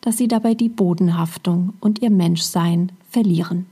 [0.00, 3.66] dass sie dabei die Bodenhaftung und ihr Menschsein verlieren.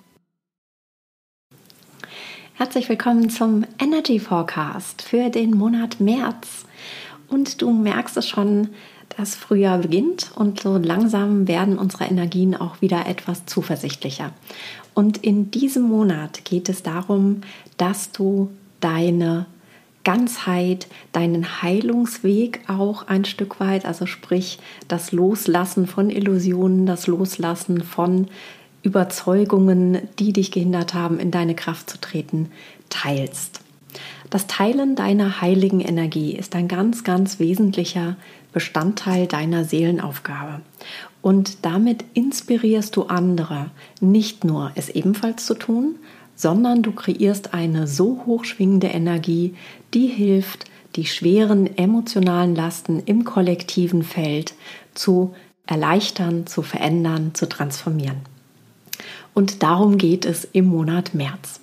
[2.54, 6.66] Herzlich willkommen zum Energy Forecast für den Monat März.
[7.28, 8.70] Und du merkst es schon,
[9.16, 14.32] das Frühjahr beginnt und so langsam werden unsere Energien auch wieder etwas zuversichtlicher.
[14.94, 17.42] Und in diesem Monat geht es darum,
[17.76, 19.46] dass du deine
[20.08, 27.82] Ganzheit, deinen Heilungsweg auch ein Stück weit, also sprich das Loslassen von Illusionen, das Loslassen
[27.82, 28.28] von
[28.82, 32.50] Überzeugungen, die dich gehindert haben, in deine Kraft zu treten,
[32.88, 33.60] teilst.
[34.30, 38.16] Das Teilen deiner heiligen Energie ist ein ganz, ganz wesentlicher
[38.54, 40.62] Bestandteil deiner Seelenaufgabe.
[41.20, 43.70] Und damit inspirierst du andere,
[44.00, 45.96] nicht nur es ebenfalls zu tun,
[46.38, 49.56] sondern du kreierst eine so hochschwingende Energie,
[49.92, 54.54] die hilft, die schweren emotionalen Lasten im kollektiven Feld
[54.94, 55.34] zu
[55.66, 58.18] erleichtern, zu verändern, zu transformieren.
[59.34, 61.58] Und darum geht es im Monat März.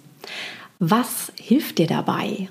[0.79, 2.49] Was hilft dir dabei,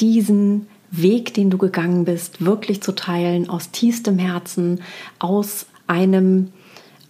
[0.00, 4.80] diesen Weg, den du gegangen bist, wirklich zu teilen aus tiefstem Herzen,
[5.18, 6.48] aus einem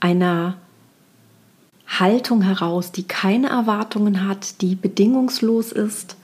[0.00, 0.56] einer
[1.98, 6.16] Haltung heraus, die keine Erwartungen hat, die bedingungslos ist.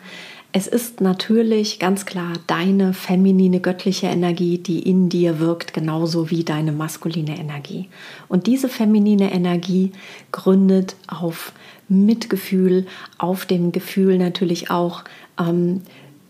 [0.53, 6.45] Es ist natürlich ganz klar deine feminine göttliche Energie, die in dir wirkt, genauso wie
[6.45, 7.89] deine maskuline Energie.
[8.29, 9.93] Und diese feminine Energie
[10.33, 11.53] gründet auf
[11.89, 12.87] Mitgefühl,
[13.19, 15.05] auf dem Gefühl natürlich auch
[15.39, 15.83] ähm,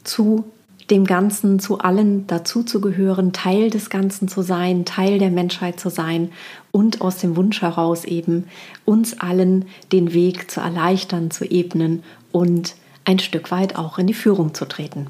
[0.02, 0.44] zu
[0.91, 6.30] dem Ganzen zu allen dazuzugehören, Teil des Ganzen zu sein, Teil der Menschheit zu sein
[6.70, 8.44] und aus dem Wunsch heraus eben
[8.84, 14.14] uns allen den Weg zu erleichtern, zu ebnen und ein Stück weit auch in die
[14.14, 15.08] Führung zu treten.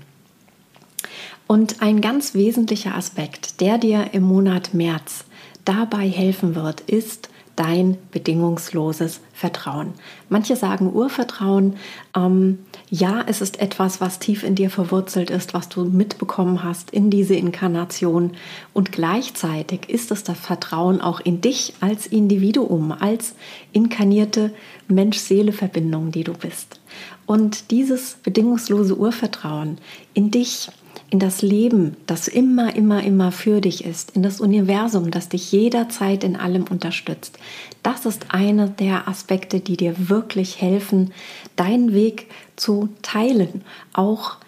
[1.47, 5.25] Und ein ganz wesentlicher Aspekt, der dir im Monat März
[5.65, 9.94] dabei helfen wird, ist, dein bedingungsloses Vertrauen.
[10.28, 11.77] Manche sagen Urvertrauen.
[12.15, 12.59] Ähm,
[12.91, 17.11] ja, es ist etwas, was tief in dir verwurzelt ist, was du mitbekommen hast in
[17.11, 18.33] diese Inkarnation.
[18.75, 23.34] Und gleichzeitig ist es das Vertrauen auch in dich als Individuum, als
[23.72, 24.53] inkarnierte
[24.89, 26.81] Mensch-Seele-Verbindung, die du bist.
[27.25, 29.78] Und dieses bedingungslose Urvertrauen
[30.15, 30.69] in dich,
[31.11, 35.53] in das Leben, das immer, immer, immer für dich ist, in das Universum, das dich
[35.53, 37.39] jederzeit in allem unterstützt.
[37.83, 41.12] Das ist einer der Aspekte, die dir wirklich helfen,
[41.55, 43.62] deinen Weg zu teilen,
[43.93, 44.39] auch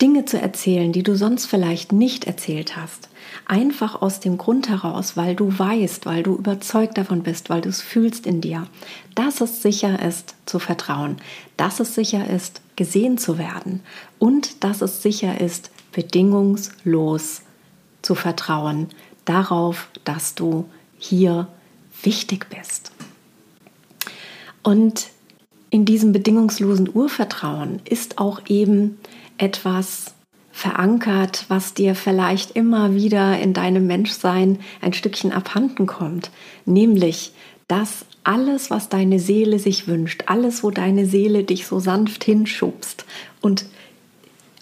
[0.00, 3.08] Dinge zu erzählen, die du sonst vielleicht nicht erzählt hast.
[3.46, 7.68] Einfach aus dem Grund heraus, weil du weißt, weil du überzeugt davon bist, weil du
[7.68, 8.66] es fühlst in dir,
[9.14, 11.16] dass es sicher ist zu vertrauen,
[11.56, 13.80] dass es sicher ist gesehen zu werden
[14.18, 17.42] und dass es sicher ist bedingungslos
[18.02, 18.88] zu vertrauen
[19.24, 20.68] darauf, dass du
[20.98, 21.48] hier
[22.02, 22.92] wichtig bist.
[24.62, 25.08] Und
[25.70, 28.98] in diesem bedingungslosen Urvertrauen ist auch eben
[29.38, 30.14] etwas
[30.52, 36.30] verankert, was dir vielleicht immer wieder in deinem Menschsein ein Stückchen abhanden kommt,
[36.64, 37.32] nämlich
[37.66, 43.04] dass alles, was deine Seele sich wünscht, alles, wo deine Seele dich so sanft hinschubst
[43.40, 43.66] und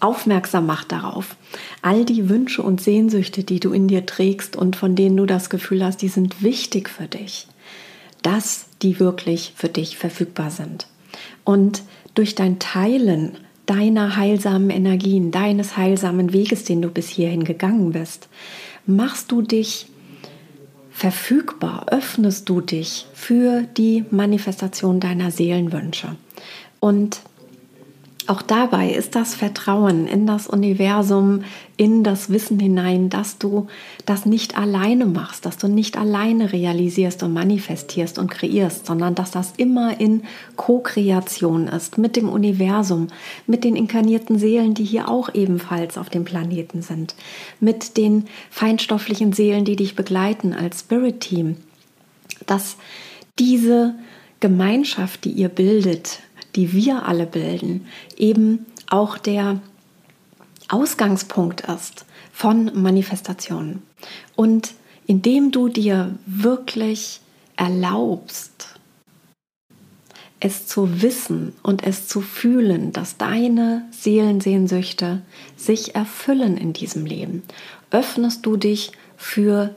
[0.02, 1.37] aufmerksam macht darauf,
[1.81, 5.50] all die Wünsche und Sehnsüchte, die du in dir trägst und von denen du das
[5.50, 7.46] Gefühl hast, die sind wichtig für dich,
[8.22, 10.87] dass die wirklich für dich verfügbar sind.
[11.44, 11.82] Und
[12.14, 18.28] durch dein Teilen deiner heilsamen Energien, deines heilsamen Weges, den du bis hierhin gegangen bist,
[18.87, 19.87] machst du dich
[20.90, 26.16] verfügbar, öffnest du dich für die Manifestation deiner Seelenwünsche.
[26.81, 27.20] Und
[28.28, 31.44] auch dabei ist das Vertrauen in das Universum,
[31.76, 33.66] in das Wissen hinein, dass du
[34.06, 39.32] das nicht alleine machst, dass du nicht alleine realisierst und manifestierst und kreierst, sondern dass
[39.32, 40.22] das immer in
[40.56, 43.08] Co-Kreation ist mit dem Universum,
[43.46, 47.14] mit den inkarnierten Seelen, die hier auch ebenfalls auf dem Planeten sind,
[47.60, 51.56] mit den feinstofflichen Seelen, die dich begleiten als Spirit Team,
[52.46, 52.76] dass
[53.38, 53.94] diese
[54.38, 56.20] Gemeinschaft, die ihr bildet,
[56.56, 59.60] die wir alle bilden, eben auch der
[60.69, 63.82] Ausgangspunkt ist von Manifestationen.
[64.37, 64.75] Und
[65.06, 67.20] indem du dir wirklich
[67.56, 68.78] erlaubst,
[70.40, 75.22] es zu wissen und es zu fühlen, dass deine Seelensehnsüchte
[75.56, 77.44] sich erfüllen in diesem Leben,
[77.90, 79.75] öffnest du dich für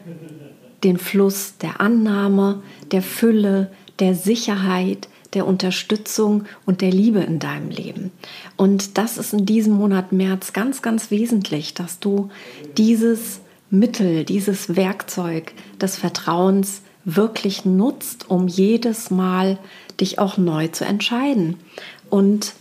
[0.83, 7.69] den Fluss der Annahme, der Fülle, der Sicherheit, der Unterstützung und der Liebe in deinem
[7.69, 8.11] Leben.
[8.55, 12.29] Und das ist in diesem Monat März ganz, ganz wesentlich, dass du
[12.77, 19.59] dieses Mittel, dieses Werkzeug des Vertrauens wirklich nutzt, um jedes Mal
[19.99, 21.57] dich auch neu zu entscheiden.
[22.09, 22.53] Und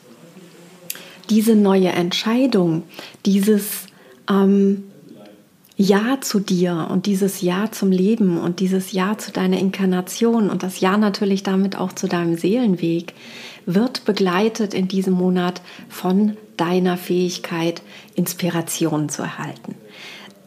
[1.30, 2.82] diese neue Entscheidung,
[3.24, 3.86] dieses
[4.28, 4.84] ähm,
[5.76, 10.62] ja zu dir und dieses Ja zum Leben und dieses Ja zu deiner Inkarnation und
[10.62, 13.14] das Ja natürlich damit auch zu deinem Seelenweg
[13.66, 17.82] wird begleitet in diesem Monat von deiner Fähigkeit,
[18.14, 19.74] Inspiration zu erhalten.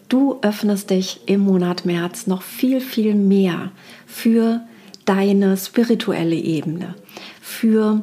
[0.07, 3.71] Du öffnest dich im Monat März noch viel, viel mehr
[4.05, 4.61] für
[5.03, 6.95] deine spirituelle Ebene,
[7.41, 8.01] für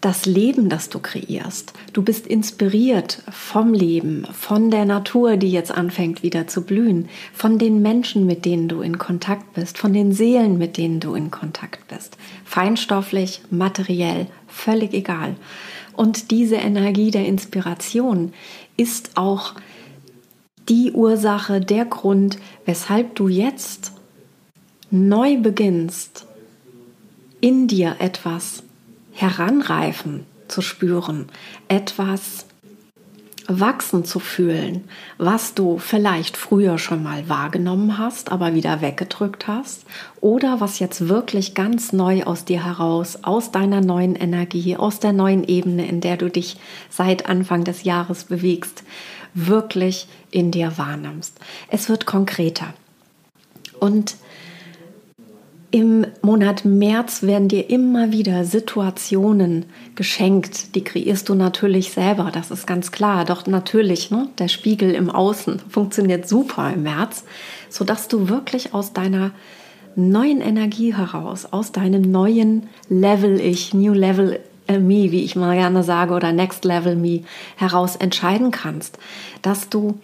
[0.00, 1.74] das Leben, das du kreierst.
[1.92, 7.58] Du bist inspiriert vom Leben, von der Natur, die jetzt anfängt wieder zu blühen, von
[7.58, 11.30] den Menschen, mit denen du in Kontakt bist, von den Seelen, mit denen du in
[11.30, 12.16] Kontakt bist.
[12.44, 15.36] Feinstofflich, materiell, völlig egal.
[15.92, 18.32] Und diese Energie der Inspiration
[18.78, 19.54] ist auch
[20.70, 23.92] die Ursache, der Grund, weshalb du jetzt
[24.90, 26.26] neu beginnst,
[27.42, 28.62] in dir etwas
[29.20, 31.26] Heranreifen zu spüren,
[31.68, 32.46] etwas
[33.48, 34.84] wachsen zu fühlen,
[35.18, 39.84] was du vielleicht früher schon mal wahrgenommen hast, aber wieder weggedrückt hast,
[40.20, 45.12] oder was jetzt wirklich ganz neu aus dir heraus, aus deiner neuen Energie, aus der
[45.12, 46.56] neuen Ebene, in der du dich
[46.88, 48.84] seit Anfang des Jahres bewegst,
[49.34, 51.38] wirklich in dir wahrnimmst.
[51.68, 52.72] Es wird konkreter.
[53.80, 54.16] Und
[55.70, 62.50] im Monat März werden dir immer wieder Situationen geschenkt, die kreierst du natürlich selber, das
[62.50, 63.24] ist ganz klar.
[63.24, 67.24] Doch natürlich, ne, der Spiegel im Außen funktioniert super im März,
[67.68, 69.30] sodass du wirklich aus deiner
[69.94, 75.54] neuen Energie heraus, aus deinem neuen Level Ich, New Level äh, Me, wie ich mal
[75.56, 77.22] gerne sage, oder Next Level Me
[77.56, 78.98] heraus entscheiden kannst,
[79.42, 80.00] dass du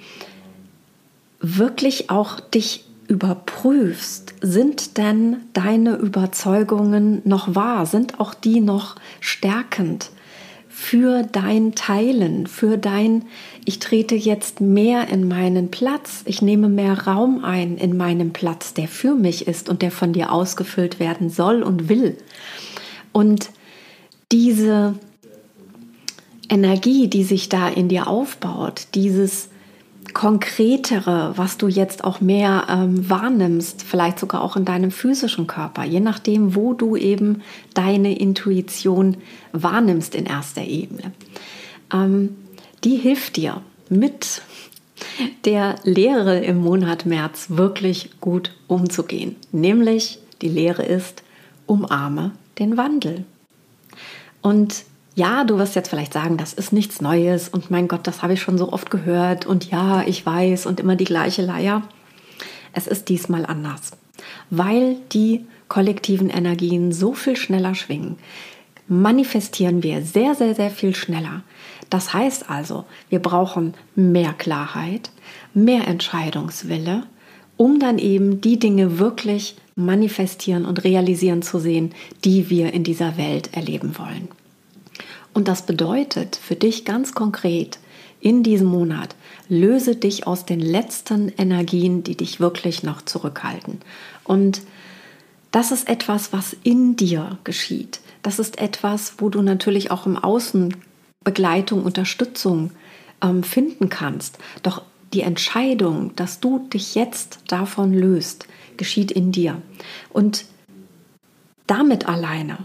[1.40, 7.86] wirklich auch dich überprüfst, sind denn deine Überzeugungen noch wahr?
[7.86, 10.10] Sind auch die noch stärkend
[10.68, 13.24] für dein Teilen, für dein,
[13.64, 18.74] ich trete jetzt mehr in meinen Platz, ich nehme mehr Raum ein in meinem Platz,
[18.74, 22.18] der für mich ist und der von dir ausgefüllt werden soll und will.
[23.12, 23.48] Und
[24.30, 24.96] diese
[26.50, 29.48] Energie, die sich da in dir aufbaut, dieses
[30.14, 35.84] Konkretere, was du jetzt auch mehr ähm, wahrnimmst, vielleicht sogar auch in deinem physischen Körper,
[35.84, 37.42] je nachdem, wo du eben
[37.74, 39.16] deine Intuition
[39.52, 41.12] wahrnimmst in erster Ebene.
[41.92, 42.36] Ähm,
[42.84, 44.42] die hilft dir mit
[45.44, 49.36] der Lehre im Monat März wirklich gut umzugehen.
[49.52, 51.22] Nämlich die Lehre ist,
[51.66, 53.24] umarme den Wandel.
[54.42, 54.84] Und
[55.16, 58.34] ja, du wirst jetzt vielleicht sagen, das ist nichts Neues und mein Gott, das habe
[58.34, 61.82] ich schon so oft gehört und ja, ich weiß und immer die gleiche Leier.
[62.74, 63.92] Es ist diesmal anders,
[64.50, 68.18] weil die kollektiven Energien so viel schneller schwingen,
[68.88, 71.42] manifestieren wir sehr, sehr, sehr viel schneller.
[71.88, 75.10] Das heißt also, wir brauchen mehr Klarheit,
[75.54, 77.04] mehr Entscheidungswille,
[77.56, 83.16] um dann eben die Dinge wirklich manifestieren und realisieren zu sehen, die wir in dieser
[83.16, 84.28] Welt erleben wollen.
[85.36, 87.78] Und das bedeutet für dich ganz konkret,
[88.20, 89.14] in diesem Monat,
[89.50, 93.80] löse dich aus den letzten Energien, die dich wirklich noch zurückhalten.
[94.24, 94.62] Und
[95.50, 98.00] das ist etwas, was in dir geschieht.
[98.22, 100.74] Das ist etwas, wo du natürlich auch im Außen
[101.22, 102.70] Begleitung, Unterstützung
[103.22, 104.38] ähm, finden kannst.
[104.62, 109.60] Doch die Entscheidung, dass du dich jetzt davon löst, geschieht in dir.
[110.14, 110.46] Und
[111.66, 112.56] damit alleine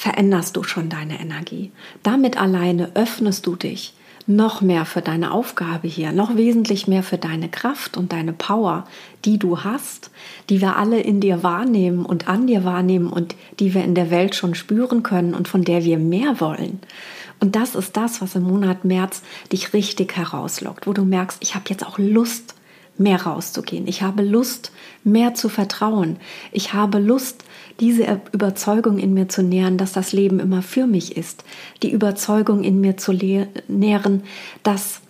[0.00, 1.72] veränderst du schon deine Energie.
[2.02, 3.92] Damit alleine öffnest du dich
[4.26, 8.86] noch mehr für deine Aufgabe hier, noch wesentlich mehr für deine Kraft und deine Power,
[9.26, 10.10] die du hast,
[10.48, 14.10] die wir alle in dir wahrnehmen und an dir wahrnehmen und die wir in der
[14.10, 16.80] Welt schon spüren können und von der wir mehr wollen.
[17.38, 19.20] Und das ist das, was im Monat März
[19.52, 22.54] dich richtig herauslockt, wo du merkst, ich habe jetzt auch Lust,
[22.98, 23.86] mehr rauszugehen.
[23.86, 24.72] Ich habe Lust,
[25.04, 26.18] mehr zu vertrauen.
[26.52, 27.44] Ich habe Lust,
[27.80, 31.44] diese Überzeugung in mir zu nähren, dass das Leben immer für mich ist.
[31.82, 33.12] Die Überzeugung in mir zu
[33.68, 34.22] nähren,
[34.62, 35.00] dass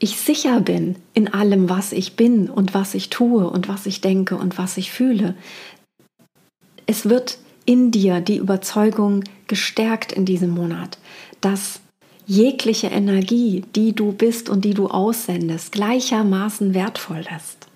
[0.00, 4.00] ich sicher bin in allem, was ich bin und was ich tue und was ich
[4.00, 5.34] denke und was ich fühle.
[6.86, 10.98] Es wird in dir die Überzeugung gestärkt in diesem Monat,
[11.40, 11.80] dass
[12.28, 17.66] jegliche Energie, die du bist und die du aussendest, gleichermaßen wertvoll ist.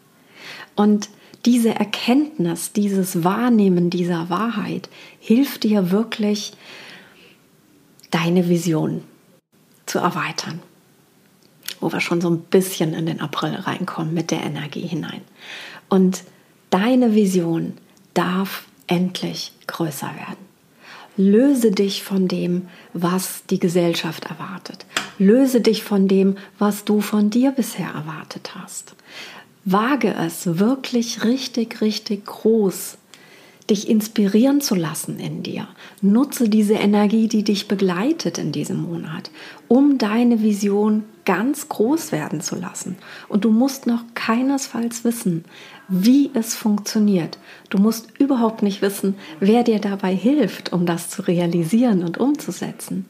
[0.77, 1.09] Und
[1.47, 6.53] diese Erkenntnis, dieses Wahrnehmen dieser Wahrheit hilft dir wirklich,
[8.11, 9.03] deine Vision
[9.87, 10.61] zu erweitern.
[11.81, 15.23] Wo wir schon so ein bisschen in den April reinkommen mit der Energie hinein.
[15.89, 16.25] Und
[16.69, 17.73] deine Vision
[18.13, 20.52] darf endlich größer werden.
[21.17, 24.87] Löse dich von dem, was die Gesellschaft erwartet.
[25.19, 28.95] Löse dich von dem, was du von dir bisher erwartet hast.
[29.65, 32.97] Wage es wirklich richtig, richtig groß,
[33.71, 35.69] dich inspirieren zu lassen in dir.
[36.01, 39.31] Nutze diese Energie, die dich begleitet in diesem Monat,
[39.69, 42.97] um deine Vision ganz groß werden zu lassen.
[43.29, 45.45] Und du musst noch keinesfalls wissen,
[45.89, 47.39] wie es funktioniert.
[47.71, 53.07] Du musst überhaupt nicht wissen, wer dir dabei hilft, um das zu realisieren und umzusetzen.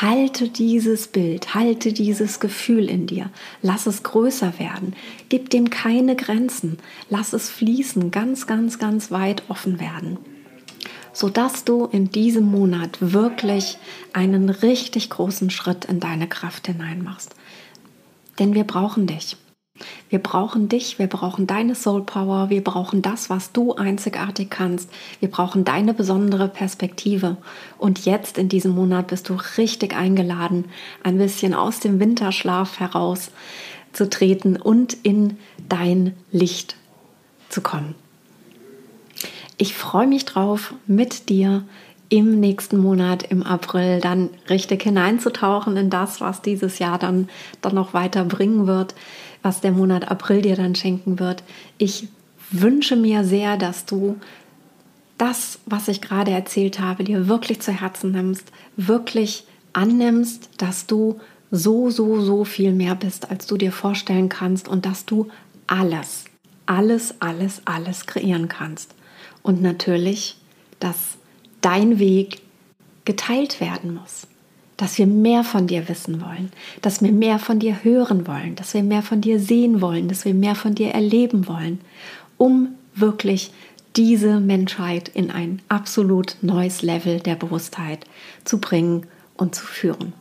[0.00, 3.30] Halte dieses Bild, halte dieses Gefühl in dir.
[3.62, 4.94] Lass es größer werden.
[5.28, 6.78] Gib dem keine Grenzen.
[7.08, 10.18] Lass es fließen, ganz, ganz, ganz weit offen werden
[11.18, 13.78] sodass du in diesem Monat wirklich
[14.12, 17.34] einen richtig großen Schritt in deine Kraft hineinmachst.
[18.38, 19.36] Denn wir brauchen dich.
[20.08, 24.90] Wir brauchen dich, wir brauchen deine Soul Power, wir brauchen das, was du einzigartig kannst.
[25.20, 27.36] Wir brauchen deine besondere Perspektive.
[27.78, 30.66] Und jetzt in diesem Monat bist du richtig eingeladen,
[31.04, 33.30] ein bisschen aus dem Winterschlaf heraus
[33.92, 36.76] zu treten und in dein Licht
[37.48, 37.94] zu kommen.
[39.56, 41.64] Ich freue mich drauf, mit dir
[42.08, 47.28] im nächsten Monat, im April, dann richtig hineinzutauchen in das, was dieses Jahr dann,
[47.60, 48.94] dann noch weiter bringen wird
[49.42, 51.42] was der Monat April dir dann schenken wird.
[51.78, 52.08] Ich
[52.50, 54.16] wünsche mir sehr, dass du
[55.16, 61.20] das, was ich gerade erzählt habe, dir wirklich zu Herzen nimmst, wirklich annimmst, dass du
[61.50, 65.28] so, so, so viel mehr bist, als du dir vorstellen kannst und dass du
[65.66, 66.24] alles,
[66.66, 68.94] alles, alles, alles kreieren kannst.
[69.42, 70.36] Und natürlich,
[70.78, 71.16] dass
[71.68, 72.40] dein Weg
[73.04, 74.26] geteilt werden muss
[74.78, 78.74] dass wir mehr von dir wissen wollen, dass wir mehr von dir hören wollen, dass
[78.74, 81.80] wir mehr von dir sehen wollen, dass wir mehr von dir erleben wollen,
[82.36, 83.50] um wirklich
[83.96, 88.06] diese Menschheit in ein absolut neues Level der Bewusstheit
[88.44, 90.12] zu bringen und zu führen.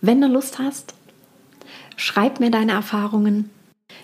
[0.00, 0.94] Wenn du Lust hast,
[1.96, 3.50] schreib mir deine Erfahrungen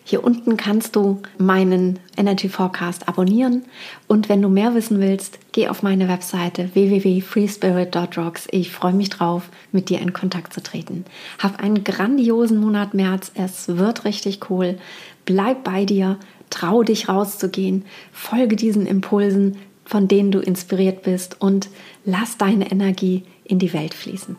[0.09, 3.65] hier unten kannst du meinen Energy Forecast abonnieren.
[4.07, 8.47] Und wenn du mehr wissen willst, geh auf meine Webseite www.freespirit.rocks.
[8.53, 11.05] Ich freue mich drauf, mit dir in Kontakt zu treten.
[11.41, 14.79] Hab einen grandiosen Monat März, es wird richtig cool.
[15.25, 16.19] Bleib bei dir,
[16.51, 21.41] trau dich rauszugehen, folge diesen Impulsen, von denen du inspiriert bist.
[21.41, 21.69] Und
[22.05, 24.37] lass deine Energie in die Welt fließen.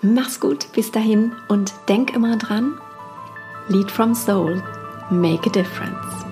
[0.00, 1.32] Mach's gut, bis dahin.
[1.48, 2.74] Und denk immer dran,
[3.68, 4.62] Lead from Soul
[5.10, 6.27] make a difference.